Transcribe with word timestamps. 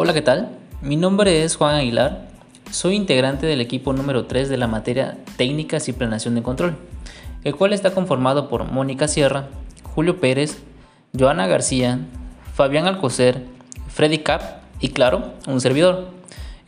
Hola, 0.00 0.14
¿qué 0.14 0.22
tal? 0.22 0.50
Mi 0.80 0.94
nombre 0.94 1.42
es 1.42 1.56
Juan 1.56 1.74
Aguilar. 1.74 2.28
Soy 2.70 2.94
integrante 2.94 3.48
del 3.48 3.60
equipo 3.60 3.92
número 3.92 4.26
3 4.26 4.48
de 4.48 4.56
la 4.56 4.68
materia 4.68 5.18
Técnicas 5.36 5.88
y 5.88 5.92
Planeación 5.92 6.36
de 6.36 6.42
Control, 6.44 6.76
el 7.42 7.56
cual 7.56 7.72
está 7.72 7.90
conformado 7.90 8.48
por 8.48 8.62
Mónica 8.62 9.08
Sierra, 9.08 9.48
Julio 9.82 10.20
Pérez, 10.20 10.58
Joana 11.18 11.48
García, 11.48 11.98
Fabián 12.54 12.86
Alcocer, 12.86 13.42
Freddy 13.88 14.18
Cap 14.18 14.60
y, 14.78 14.90
claro, 14.90 15.32
un 15.48 15.60
servidor. 15.60 16.10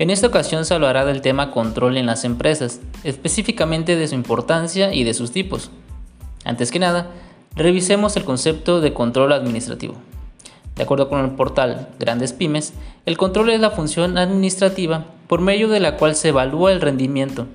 En 0.01 0.11
esta 0.11 0.27
ocasión 0.27 0.65
se 0.65 0.75
hablará 0.75 1.05
del 1.05 1.21
tema 1.21 1.53
control 1.53 1.99
en 1.99 2.07
las 2.07 2.25
empresas, 2.25 2.81
específicamente 3.05 3.95
de 3.95 4.09
su 4.09 4.17
importancia 4.17 4.93
y 4.93 5.05
de 5.05 5.15
sus 5.15 5.31
tipos. 5.31 5.71
Antes 6.45 6.73
que 6.73 6.81
nada, 6.81 7.13
revisemos 7.55 8.17
el 8.17 8.25
concepto 8.25 8.81
de 8.81 8.93
control 8.93 9.33
administrativo. 9.33 9.95
De 10.81 10.85
acuerdo 10.85 11.11
con 11.11 11.23
el 11.23 11.33
portal 11.33 11.89
Grandes 11.99 12.33
Pymes, 12.33 12.73
el 13.05 13.19
control 13.19 13.51
es 13.51 13.61
la 13.61 13.71
función 13.71 14.17
administrativa 14.17 15.05
por 15.27 15.43
medio 15.43 15.69
de 15.69 15.79
la 15.79 15.99
cual 15.99 16.15
se 16.17 16.29
evalúa 16.29 16.73
el 16.73 16.81
rendimiento. 16.81 17.47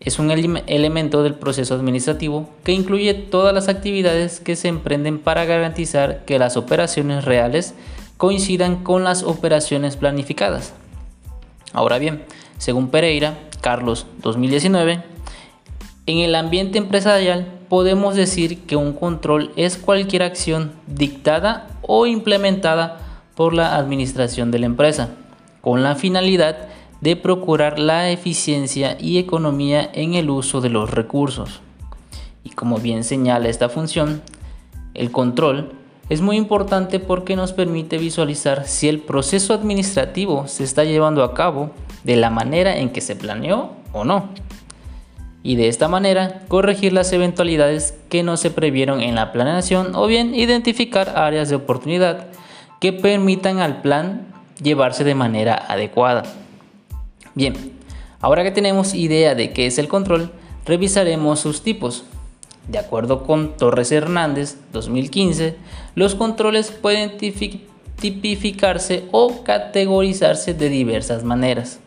Es 0.00 0.18
un 0.18 0.30
elemento 0.30 1.22
del 1.22 1.32
proceso 1.32 1.74
administrativo 1.74 2.50
que 2.62 2.72
incluye 2.72 3.14
todas 3.14 3.54
las 3.54 3.68
actividades 3.68 4.40
que 4.40 4.54
se 4.54 4.68
emprenden 4.68 5.18
para 5.18 5.46
garantizar 5.46 6.26
que 6.26 6.38
las 6.38 6.58
operaciones 6.58 7.24
reales 7.24 7.72
coincidan 8.18 8.84
con 8.84 9.02
las 9.02 9.22
operaciones 9.22 9.96
planificadas. 9.96 10.74
Ahora 11.72 11.96
bien, 11.96 12.22
según 12.58 12.88
Pereira, 12.88 13.38
Carlos 13.62 14.06
2019, 14.20 15.02
en 16.04 16.18
el 16.18 16.34
ambiente 16.34 16.76
empresarial 16.76 17.46
podemos 17.70 18.14
decir 18.14 18.66
que 18.66 18.76
un 18.76 18.92
control 18.92 19.52
es 19.56 19.78
cualquier 19.78 20.22
acción 20.22 20.72
dictada 20.86 21.68
o 21.86 22.06
implementada 22.06 22.98
por 23.34 23.54
la 23.54 23.76
administración 23.76 24.50
de 24.50 24.58
la 24.58 24.66
empresa, 24.66 25.10
con 25.60 25.82
la 25.82 25.94
finalidad 25.94 26.68
de 27.00 27.16
procurar 27.16 27.78
la 27.78 28.10
eficiencia 28.10 28.96
y 28.98 29.18
economía 29.18 29.88
en 29.92 30.14
el 30.14 30.30
uso 30.30 30.60
de 30.60 30.70
los 30.70 30.90
recursos. 30.90 31.60
Y 32.42 32.50
como 32.50 32.78
bien 32.78 33.04
señala 33.04 33.48
esta 33.48 33.68
función, 33.68 34.22
el 34.94 35.10
control 35.10 35.72
es 36.08 36.20
muy 36.20 36.36
importante 36.36 37.00
porque 37.00 37.36
nos 37.36 37.52
permite 37.52 37.98
visualizar 37.98 38.66
si 38.66 38.88
el 38.88 39.00
proceso 39.00 39.52
administrativo 39.52 40.46
se 40.46 40.64
está 40.64 40.84
llevando 40.84 41.24
a 41.24 41.34
cabo 41.34 41.70
de 42.04 42.16
la 42.16 42.30
manera 42.30 42.76
en 42.78 42.90
que 42.90 43.00
se 43.00 43.16
planeó 43.16 43.72
o 43.92 44.04
no 44.04 44.30
y 45.46 45.54
de 45.54 45.68
esta 45.68 45.86
manera 45.86 46.42
corregir 46.48 46.92
las 46.92 47.12
eventualidades 47.12 47.94
que 48.08 48.24
no 48.24 48.36
se 48.36 48.50
previeron 48.50 49.00
en 49.00 49.14
la 49.14 49.30
planeación 49.30 49.94
o 49.94 50.08
bien 50.08 50.34
identificar 50.34 51.10
áreas 51.16 51.48
de 51.48 51.54
oportunidad 51.54 52.26
que 52.80 52.92
permitan 52.92 53.60
al 53.60 53.80
plan 53.80 54.26
llevarse 54.60 55.04
de 55.04 55.14
manera 55.14 55.54
adecuada. 55.54 56.24
Bien, 57.36 57.54
ahora 58.20 58.42
que 58.42 58.50
tenemos 58.50 58.92
idea 58.92 59.36
de 59.36 59.52
qué 59.52 59.66
es 59.66 59.78
el 59.78 59.86
control, 59.86 60.32
revisaremos 60.64 61.38
sus 61.38 61.62
tipos. 61.62 62.02
De 62.66 62.78
acuerdo 62.78 63.22
con 63.22 63.56
Torres 63.56 63.92
Hernández 63.92 64.56
2015, 64.72 65.54
los 65.94 66.16
controles 66.16 66.72
pueden 66.72 67.12
tipificarse 68.00 69.04
o 69.12 69.44
categorizarse 69.44 70.54
de 70.54 70.68
diversas 70.70 71.22
maneras. 71.22 71.78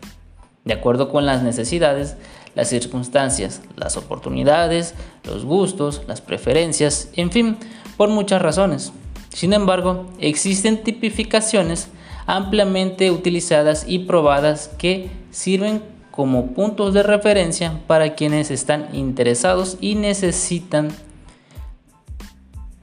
De 0.64 0.74
acuerdo 0.74 1.10
con 1.10 1.26
las 1.26 1.44
necesidades, 1.44 2.16
las 2.56 2.70
circunstancias, 2.70 3.62
las 3.76 3.98
oportunidades, 3.98 4.94
los 5.24 5.46
gustos, 5.46 6.02
las 6.08 6.22
preferencias, 6.22 7.10
en 7.16 7.32
fin, 7.32 7.58
por 7.98 8.10
muchas 8.10 8.42
razones. 8.42 8.92
Sin 9.30 9.54
embargo, 9.54 10.08
existen 10.20 10.84
tipificaciones 10.84 11.90
ampliamente 12.26 13.12
utilizadas 13.12 13.86
y 13.88 14.00
probadas 14.00 14.70
que 14.78 15.10
sirven 15.32 15.82
como 16.12 16.48
puntos 16.48 16.94
de 16.94 17.04
referencia 17.04 17.80
para 17.88 18.16
quienes 18.16 18.52
están 18.52 18.90
interesados 18.94 19.78
y 19.80 19.96
necesitan 19.96 20.90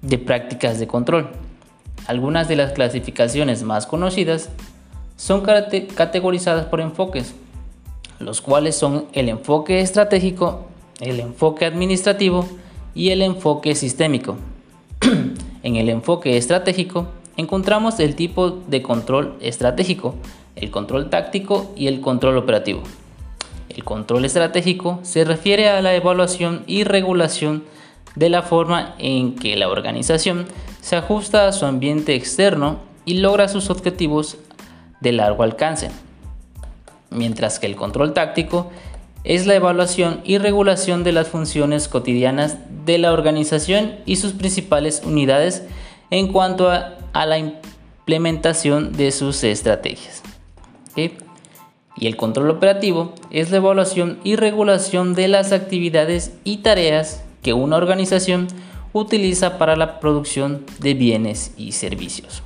de 0.03 0.19
prácticas 0.19 0.79
de 0.79 0.87
control. 0.87 1.31
Algunas 2.07 2.49
de 2.49 2.57
las 2.57 2.73
clasificaciones 2.73 3.63
más 3.63 3.87
conocidas 3.87 4.49
son 5.17 5.43
categorizadas 5.43 6.67
por 6.67 6.81
enfoques, 6.81 7.35
los 8.19 8.41
cuales 8.41 8.77
son 8.77 9.07
el 9.13 9.29
enfoque 9.29 9.81
estratégico, 9.81 10.67
el 11.01 11.21
enfoque 11.21 11.67
administrativo 11.67 12.47
y 12.95 13.11
el 13.11 13.23
enfoque 13.23 13.75
sistémico. 13.75 14.37
en 15.63 15.77
el 15.77 15.89
enfoque 15.89 16.37
estratégico 16.37 17.09
encontramos 17.37 18.01
el 18.01 18.15
tipo 18.17 18.51
de 18.51 18.83
control 18.83 19.35
estratégico, 19.41 20.15
el 20.55 20.71
control 20.71 21.11
táctico 21.11 21.73
y 21.77 21.89
el 21.89 22.01
control 22.01 22.39
operativo. 22.39 22.83
El 23.69 23.85
control 23.85 24.25
estratégico 24.25 25.01
se 25.03 25.25
refiere 25.25 25.69
a 25.69 25.83
la 25.83 25.95
evaluación 25.95 26.65
y 26.67 26.85
regulación 26.85 27.65
de 28.15 28.31
la 28.31 28.41
forma 28.41 28.95
en 28.99 29.35
que 29.35 29.57
la 29.57 29.69
organización 29.69 30.47
se 30.81 30.97
ajusta 30.97 31.47
a 31.47 31.53
su 31.53 31.67
ambiente 31.67 32.15
externo 32.15 32.79
y 33.05 33.19
logra 33.19 33.49
sus 33.49 33.69
objetivos 33.69 34.39
de 35.03 35.13
largo 35.13 35.43
alcance 35.43 35.91
mientras 37.17 37.59
que 37.59 37.67
el 37.67 37.77
control 37.77 38.13
táctico 38.13 38.71
es 39.25 39.47
la 39.47 39.57
evaluación 39.57 40.21
y 40.25 40.39
regulación 40.39 41.03
de 41.03 41.13
las 41.13 41.29
funciones 41.29 41.89
cotidianas 41.89 42.59
de 42.85 42.99
la 42.99 43.13
organización 43.13 43.97
y 44.07 44.17
sus 44.17 44.33
principales 44.33 45.03
unidades 45.05 45.65
en 46.11 46.33
cuanto 46.33 46.71
a, 46.71 46.93
la 47.13 47.39
implementación 47.39 48.93
de 48.93 49.11
sus 49.11 49.43
estrategias. 49.43 50.23
Y 50.95 52.07
el 52.07 52.17
control 52.17 52.51
operativo 52.51 53.15
es 53.31 53.51
la 53.51 53.57
evaluación 53.57 54.21
y 54.23 54.37
regulación 54.37 55.15
de 55.15 55.29
las 55.29 55.53
actividades 55.53 56.33
y 56.45 56.59
tareas 56.59 57.25
que 57.43 57.55
una 57.55 57.77
organización 57.77 58.49
utiliza 58.93 59.59
para 59.59 59.77
la 59.77 59.99
producción 59.99 60.65
de 60.79 60.95
bienes 60.95 61.53
y 61.57 61.73
servicios. 61.73 62.43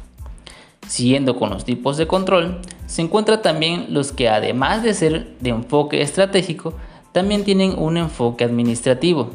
Siguiendo 0.86 1.36
con 1.36 1.50
los 1.50 1.64
tipos 1.64 1.97
de 1.97 2.06
control, 2.06 2.60
se 2.91 3.03
encuentran 3.03 3.41
también 3.41 3.87
los 3.91 4.11
que 4.11 4.28
además 4.28 4.83
de 4.83 4.95
ser 4.95 5.37
de 5.39 5.51
enfoque 5.51 6.03
estratégico, 6.03 6.75
también 7.12 7.45
tienen 7.45 7.78
un 7.78 7.97
enfoque 7.97 8.43
administrativo. 8.43 9.31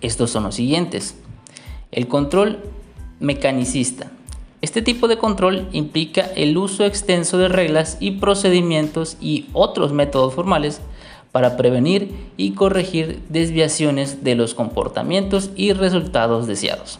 Estos 0.00 0.30
son 0.30 0.44
los 0.44 0.54
siguientes. 0.54 1.14
El 1.92 2.08
control 2.08 2.60
mecanicista. 3.20 4.10
Este 4.62 4.80
tipo 4.80 5.08
de 5.08 5.18
control 5.18 5.68
implica 5.72 6.22
el 6.36 6.56
uso 6.56 6.86
extenso 6.86 7.36
de 7.36 7.48
reglas 7.48 7.98
y 8.00 8.12
procedimientos 8.12 9.18
y 9.20 9.44
otros 9.52 9.92
métodos 9.92 10.32
formales 10.32 10.80
para 11.32 11.58
prevenir 11.58 12.14
y 12.38 12.52
corregir 12.52 13.20
desviaciones 13.28 14.24
de 14.24 14.36
los 14.36 14.54
comportamientos 14.54 15.50
y 15.54 15.74
resultados 15.74 16.46
deseados. 16.46 16.98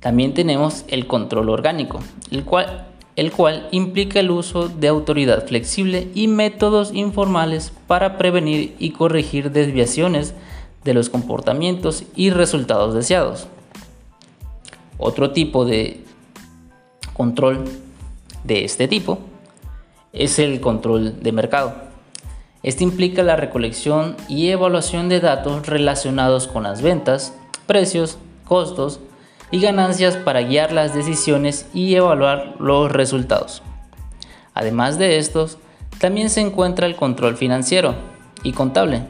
También 0.00 0.32
tenemos 0.32 0.86
el 0.88 1.06
control 1.06 1.50
orgánico, 1.50 2.00
el 2.30 2.44
cual, 2.44 2.87
el 3.18 3.32
cual 3.32 3.66
implica 3.72 4.20
el 4.20 4.30
uso 4.30 4.68
de 4.68 4.86
autoridad 4.86 5.44
flexible 5.44 6.06
y 6.14 6.28
métodos 6.28 6.94
informales 6.94 7.72
para 7.88 8.16
prevenir 8.16 8.76
y 8.78 8.90
corregir 8.90 9.50
desviaciones 9.50 10.34
de 10.84 10.94
los 10.94 11.10
comportamientos 11.10 12.04
y 12.14 12.30
resultados 12.30 12.94
deseados. 12.94 13.48
Otro 14.98 15.32
tipo 15.32 15.64
de 15.64 16.04
control 17.12 17.64
de 18.44 18.64
este 18.64 18.86
tipo 18.86 19.18
es 20.12 20.38
el 20.38 20.60
control 20.60 21.20
de 21.20 21.32
mercado. 21.32 21.74
Este 22.62 22.84
implica 22.84 23.24
la 23.24 23.34
recolección 23.34 24.16
y 24.28 24.50
evaluación 24.50 25.08
de 25.08 25.18
datos 25.18 25.66
relacionados 25.66 26.46
con 26.46 26.62
las 26.62 26.82
ventas, 26.82 27.34
precios, 27.66 28.16
costos, 28.44 29.00
y 29.50 29.60
ganancias 29.60 30.16
para 30.16 30.42
guiar 30.42 30.72
las 30.72 30.94
decisiones 30.94 31.68
y 31.72 31.94
evaluar 31.94 32.54
los 32.58 32.90
resultados. 32.92 33.62
Además 34.54 34.98
de 34.98 35.18
estos, 35.18 35.58
también 35.98 36.30
se 36.30 36.40
encuentra 36.40 36.86
el 36.86 36.96
control 36.96 37.36
financiero 37.36 37.94
y 38.42 38.52
contable, 38.52 39.02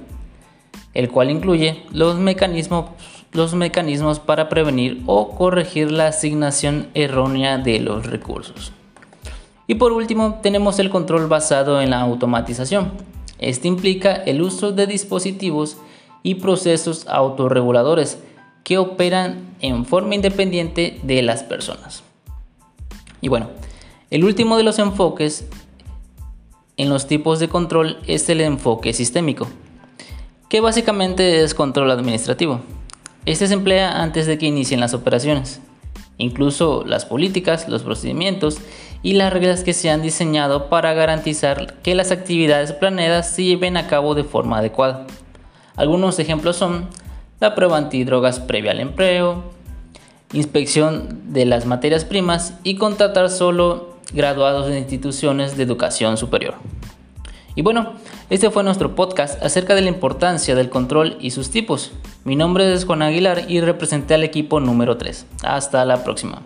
el 0.95 1.11
cual 1.11 1.31
incluye 1.31 1.85
los 1.91 2.17
mecanismos, 2.17 2.87
los 3.33 3.55
mecanismos 3.55 4.21
para 4.21 4.49
prevenir 4.49 5.03
o 5.07 5.31
corregir 5.37 5.91
la 5.91 6.09
asignación 6.09 6.89
errónea 6.95 7.59
de 7.59 7.81
los 7.81 8.07
recursos. 8.07 8.73
Y 9.67 9.75
por 9.75 9.93
último, 9.93 10.39
tenemos 10.43 10.79
el 10.79 10.89
control 10.89 11.27
basado 11.27 11.83
en 11.83 11.91
la 11.91 12.01
automatización. 12.01 12.93
Este 13.39 13.69
implica 13.69 14.15
el 14.15 14.41
uso 14.41 14.73
de 14.73 14.87
dispositivos 14.87 15.77
y 16.23 16.37
procesos 16.37 17.07
autorreguladores 17.07 18.19
que 18.69 18.77
operan 18.77 19.57
en 19.63 19.87
forma 19.87 20.15
independiente 20.15 21.01
de 21.03 21.23
las 21.23 21.43
personas. 21.43 22.03
Y 23.23 23.29
bueno, 23.29 23.49
el 24.11 24.25
último 24.25 24.59
de 24.59 24.63
los 24.63 24.79
enfoques 24.79 25.47
en 26.77 26.91
los 26.91 27.07
tipos 27.07 27.41
de 27.41 27.49
control 27.49 27.97
es 28.07 28.29
el 28.29 28.43
enfoque 28.43 28.93
sistémico, 28.93 29.49
que 30.51 30.61
básicamente 30.61 31.43
es 31.43 31.55
control 31.55 31.91
administrativo. 31.91 32.61
Este 33.25 33.47
se 33.47 33.55
emplea 33.55 34.03
antes 34.03 34.27
de 34.27 34.37
que 34.37 34.45
inicien 34.45 34.81
las 34.81 34.93
operaciones. 34.93 35.63
Incluso 36.19 36.85
las 36.85 37.07
políticas, 37.07 37.71
los 37.71 37.83
procedimientos 37.83 38.59
y 39.03 39.15
las 39.15 39.33
reglas 39.33 39.65
que 39.65 39.73
se 39.73 39.89
han 39.89 40.03
diseñado 40.03 40.69
para 40.69 40.93
garantizar 40.93 41.81
que 41.81 41.95
las 41.95 42.11
actividades 42.11 42.75
planeadas 42.75 43.31
se 43.35 43.45
lleven 43.45 43.79
a 43.79 43.87
cabo 43.87 44.15
de 44.15 44.25
forma 44.25 44.59
adecuada. 44.59 45.07
Algunos 45.75 46.19
ejemplos 46.19 46.57
son 46.57 46.87
la 47.41 47.55
prueba 47.55 47.77
antidrogas 47.77 48.41
previa 48.41 48.73
al 48.73 48.81
empleo, 48.81 49.45
inspección 50.33 51.33
de 51.33 51.47
las 51.47 51.67
materias 51.67 52.05
primas 52.05 52.55
y 52.65 52.77
contratar 52.77 53.31
solo 53.31 53.97
graduados 54.13 54.67
de 54.67 54.79
instituciones 54.79 55.57
de 55.57 55.63
educación 55.63 56.17
superior. 56.17 56.55
Y 57.55 57.63
bueno, 57.63 57.95
este 58.31 58.51
fue 58.51 58.63
nuestro 58.63 58.95
podcast 58.95 59.43
acerca 59.43 59.75
de 59.75 59.81
la 59.81 59.89
importancia 59.89 60.55
del 60.55 60.71
control 60.71 61.17
y 61.21 61.31
sus 61.31 61.51
tipos. 61.51 61.93
Mi 62.25 62.37
nombre 62.37 62.73
es 62.73 62.85
Juan 62.85 63.03
Aguilar 63.03 63.47
y 63.49 63.61
representé 63.61 64.15
al 64.15 64.23
equipo 64.23 64.61
número 64.61 64.97
3. 64.97 65.27
Hasta 65.43 65.85
la 65.85 66.05
próxima. 66.05 66.43